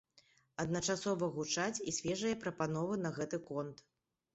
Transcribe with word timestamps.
Адначасова 0.63 1.29
гучаць 1.37 1.83
і 1.91 1.95
свежыя 2.01 2.43
прапановы 2.43 3.01
на 3.07 3.17
гэты 3.23 3.47
конт. 3.53 3.91